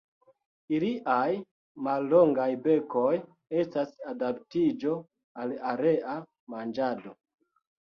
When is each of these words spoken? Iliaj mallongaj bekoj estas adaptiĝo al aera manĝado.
Iliaj 0.77 1.33
mallongaj 1.87 2.47
bekoj 2.63 3.11
estas 3.65 3.93
adaptiĝo 4.15 4.97
al 5.45 5.55
aera 5.75 6.19
manĝado. 6.57 7.17